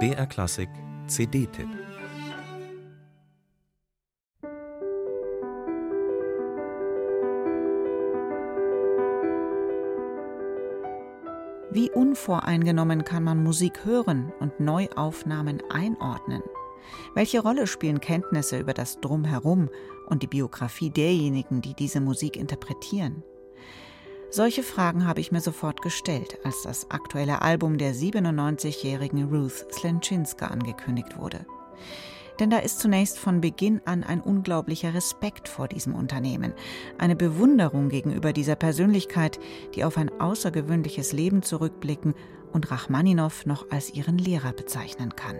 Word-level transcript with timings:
BR 0.00 0.26
Klassik 0.26 0.68
CD-Tipp 1.06 1.68
Wie 11.70 11.90
unvoreingenommen 11.90 13.04
kann 13.04 13.22
man 13.22 13.42
Musik 13.42 13.84
hören 13.84 14.32
und 14.40 14.58
Neuaufnahmen 14.58 15.62
einordnen? 15.70 16.42
Welche 17.14 17.40
Rolle 17.40 17.68
spielen 17.68 18.00
Kenntnisse 18.00 18.58
über 18.58 18.74
das 18.74 19.00
Drumherum 19.00 19.70
und 20.08 20.22
die 20.22 20.28
Biografie 20.28 20.90
derjenigen, 20.90 21.60
die 21.62 21.74
diese 21.74 22.00
Musik 22.00 22.36
interpretieren? 22.36 23.22
Solche 24.34 24.64
Fragen 24.64 25.06
habe 25.06 25.20
ich 25.20 25.30
mir 25.30 25.40
sofort 25.40 25.80
gestellt, 25.80 26.38
als 26.42 26.62
das 26.62 26.90
aktuelle 26.90 27.40
Album 27.40 27.78
der 27.78 27.94
97-jährigen 27.94 29.32
Ruth 29.32 29.72
Slenczynska 29.72 30.48
angekündigt 30.48 31.16
wurde. 31.16 31.46
Denn 32.40 32.50
da 32.50 32.58
ist 32.58 32.80
zunächst 32.80 33.16
von 33.16 33.40
Beginn 33.40 33.80
an 33.84 34.02
ein 34.02 34.20
unglaublicher 34.20 34.92
Respekt 34.92 35.46
vor 35.46 35.68
diesem 35.68 35.94
Unternehmen, 35.94 36.52
eine 36.98 37.14
Bewunderung 37.14 37.90
gegenüber 37.90 38.32
dieser 38.32 38.56
Persönlichkeit, 38.56 39.38
die 39.76 39.84
auf 39.84 39.96
ein 39.96 40.10
außergewöhnliches 40.20 41.12
Leben 41.12 41.44
zurückblicken 41.44 42.14
und 42.52 42.72
Rachmaninow 42.72 43.46
noch 43.46 43.70
als 43.70 43.94
ihren 43.94 44.18
Lehrer 44.18 44.52
bezeichnen 44.52 45.14
kann. 45.14 45.36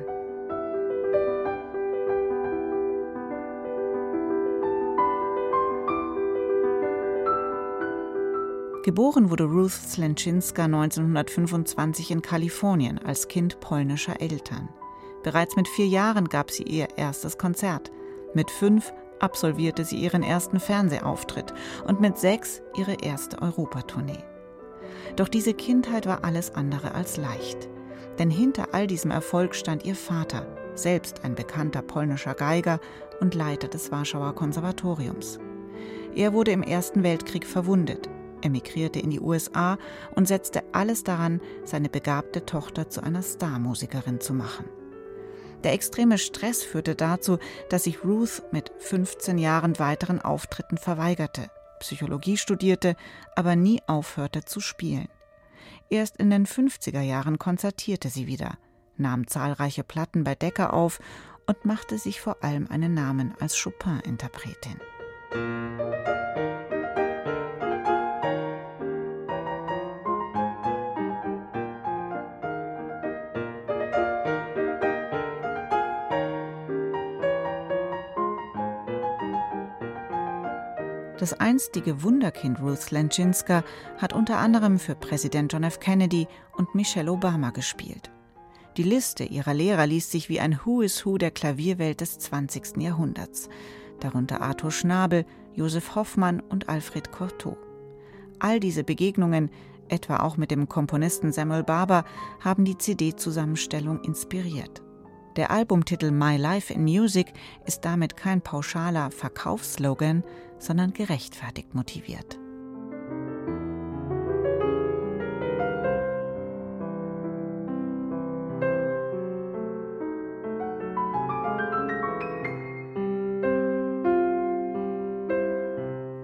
Geboren 8.84 9.30
wurde 9.30 9.44
Ruth 9.44 9.70
Slenczynska 9.70 10.64
1925 10.64 12.10
in 12.10 12.20
Kalifornien 12.20 12.98
als 12.98 13.28
Kind 13.28 13.58
polnischer 13.58 14.20
Eltern. 14.20 14.68
Bereits 15.22 15.56
mit 15.56 15.68
vier 15.68 15.86
Jahren 15.86 16.28
gab 16.28 16.50
sie 16.50 16.64
ihr 16.64 16.88
erstes 16.98 17.38
Konzert. 17.38 17.90
Mit 18.34 18.50
fünf 18.50 18.92
absolvierte 19.20 19.86
sie 19.86 19.96
ihren 19.96 20.22
ersten 20.22 20.60
Fernsehauftritt 20.60 21.54
und 21.86 22.02
mit 22.02 22.18
sechs 22.18 22.60
ihre 22.76 22.96
erste 22.96 23.40
Europatournee. 23.40 24.22
Doch 25.16 25.28
diese 25.28 25.54
Kindheit 25.54 26.04
war 26.04 26.22
alles 26.22 26.54
andere 26.54 26.94
als 26.94 27.16
leicht. 27.16 27.70
Denn 28.18 28.28
hinter 28.28 28.74
all 28.74 28.86
diesem 28.86 29.12
Erfolg 29.12 29.54
stand 29.54 29.86
ihr 29.86 29.94
Vater, 29.94 30.46
selbst 30.74 31.24
ein 31.24 31.34
bekannter 31.34 31.80
polnischer 31.80 32.34
Geiger 32.34 32.80
und 33.20 33.34
Leiter 33.34 33.68
des 33.68 33.90
Warschauer 33.90 34.34
Konservatoriums. 34.34 35.38
Er 36.14 36.34
wurde 36.34 36.50
im 36.50 36.62
Ersten 36.62 37.02
Weltkrieg 37.02 37.46
verwundet 37.46 38.10
emigrierte 38.44 38.98
in 38.98 39.10
die 39.10 39.20
USA 39.20 39.78
und 40.14 40.28
setzte 40.28 40.62
alles 40.72 41.04
daran, 41.04 41.40
seine 41.64 41.88
begabte 41.88 42.44
Tochter 42.46 42.88
zu 42.88 43.02
einer 43.02 43.22
Starmusikerin 43.22 44.20
zu 44.20 44.34
machen. 44.34 44.66
Der 45.64 45.72
extreme 45.72 46.18
Stress 46.18 46.62
führte 46.62 46.94
dazu, 46.94 47.38
dass 47.70 47.84
sich 47.84 48.04
Ruth 48.04 48.42
mit 48.52 48.70
15 48.78 49.38
Jahren 49.38 49.78
weiteren 49.78 50.20
Auftritten 50.20 50.76
verweigerte, 50.76 51.48
Psychologie 51.80 52.36
studierte, 52.36 52.96
aber 53.34 53.56
nie 53.56 53.80
aufhörte 53.86 54.44
zu 54.44 54.60
spielen. 54.60 55.08
Erst 55.88 56.18
in 56.18 56.30
den 56.30 56.46
50er 56.46 57.00
Jahren 57.00 57.38
konzertierte 57.38 58.08
sie 58.08 58.26
wieder, 58.26 58.58
nahm 58.96 59.26
zahlreiche 59.26 59.84
Platten 59.84 60.24
bei 60.24 60.34
Decker 60.34 60.74
auf 60.74 61.00
und 61.46 61.64
machte 61.64 61.98
sich 61.98 62.20
vor 62.20 62.42
allem 62.42 62.68
einen 62.70 62.94
Namen 62.94 63.34
als 63.40 63.60
Chopin-Interpretin. 63.62 64.80
Das 81.18 81.32
einstige 81.32 82.02
Wunderkind 82.02 82.60
Ruth 82.60 82.80
Slenczynska 82.80 83.62
hat 83.98 84.12
unter 84.12 84.38
anderem 84.38 84.80
für 84.80 84.96
Präsident 84.96 85.52
John 85.52 85.62
F. 85.62 85.78
Kennedy 85.78 86.26
und 86.56 86.74
Michelle 86.74 87.10
Obama 87.12 87.50
gespielt. 87.50 88.10
Die 88.76 88.82
Liste 88.82 89.22
ihrer 89.22 89.54
Lehrer 89.54 89.86
liest 89.86 90.10
sich 90.10 90.28
wie 90.28 90.40
ein 90.40 90.58
Who 90.64 90.82
is 90.82 91.06
Who 91.06 91.16
der 91.16 91.30
Klavierwelt 91.30 92.00
des 92.00 92.18
20. 92.18 92.78
Jahrhunderts, 92.78 93.48
darunter 94.00 94.40
Arthur 94.40 94.72
Schnabel, 94.72 95.24
Josef 95.54 95.94
Hoffmann 95.94 96.40
und 96.40 96.68
Alfred 96.68 97.12
Cortot. 97.12 97.58
All 98.40 98.58
diese 98.58 98.82
Begegnungen, 98.82 99.50
etwa 99.88 100.16
auch 100.16 100.36
mit 100.36 100.50
dem 100.50 100.68
Komponisten 100.68 101.30
Samuel 101.30 101.62
Barber, 101.62 102.04
haben 102.40 102.64
die 102.64 102.76
CD-Zusammenstellung 102.76 104.02
inspiriert. 104.02 104.83
Der 105.36 105.50
Albumtitel 105.50 106.12
My 106.12 106.36
Life 106.36 106.72
in 106.72 106.84
Music 106.84 107.32
ist 107.66 107.84
damit 107.84 108.16
kein 108.16 108.40
pauschaler 108.40 109.10
Verkaufsslogan, 109.10 110.22
sondern 110.58 110.92
gerechtfertigt 110.92 111.74
motiviert. 111.74 112.38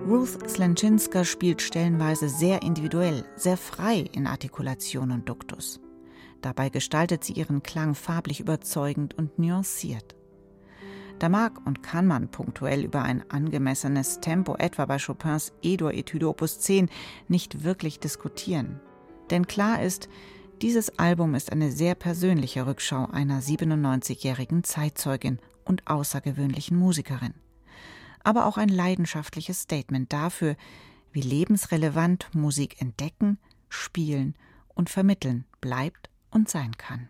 Ruth 0.07 0.49
Slenczynska 0.49 1.25
spielt 1.25 1.63
stellenweise 1.63 2.29
sehr 2.29 2.63
individuell, 2.63 3.25
sehr 3.37 3.57
frei 3.57 4.05
in 4.13 4.27
Artikulation 4.27 5.11
und 5.11 5.29
Duktus. 5.29 5.81
Dabei 6.43 6.71
gestaltet 6.71 7.25
sie 7.25 7.35
ihren 7.35 7.63
Klang 7.63 7.95
farblich 7.95 8.41
überzeugend 8.41 9.15
und 9.17 9.39
nuanciert. 9.39 10.15
Da 11.19 11.29
mag 11.29 11.67
und 11.67 11.83
kann 11.83 12.07
man 12.07 12.31
punktuell 12.31 12.83
über 12.83 13.03
ein 13.03 13.31
angemessenes 13.31 14.21
Tempo, 14.21 14.57
etwa 14.57 14.87
bei 14.87 14.97
Chopins 14.99 15.53
E-Dur-Etüde 15.61 16.27
Opus 16.27 16.61
10, 16.61 16.89
nicht 17.29 17.63
wirklich 17.63 18.01
diskutieren. 18.01 18.81
Denn 19.29 19.47
klar 19.47 19.83
ist, 19.83 20.09
dieses 20.63 20.99
Album 20.99 21.35
ist 21.35 21.53
eine 21.53 21.73
sehr 21.73 21.95
persönliche 21.95 22.67
Rückschau 22.67 23.07
einer 23.07 23.43
97-jährigen 23.43 24.65
Zeitzeugin 24.65 25.39
und 25.65 25.87
außergewöhnlichen 25.87 26.79
Musikerin. 26.79 27.35
Aber 28.25 28.47
auch 28.47 28.57
ein 28.57 28.69
leidenschaftliches 28.71 29.63
Statement 29.63 30.11
dafür, 30.13 30.57
wie 31.13 31.23
lebensrelevant 31.23 32.29
Musik 32.35 32.81
entdecken, 32.81 33.39
spielen 33.69 34.35
und 34.75 34.89
vermitteln 34.89 35.45
bleibt 35.61 36.10
und 36.31 36.49
sein 36.49 36.77
kann. 36.77 37.09